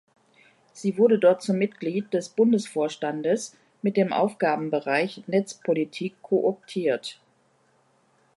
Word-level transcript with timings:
Sie 0.73 0.97
wurde 0.97 1.19
dort 1.19 1.43
zum 1.43 1.59
Mitglied 1.59 2.11
des 2.11 2.29
Bundesvorstandes 2.29 3.55
mit 3.83 3.97
dem 3.97 4.13
Aufgabenbereich 4.13 5.21
Netzpolitik 5.27 6.15
kooptiert. 6.23 7.21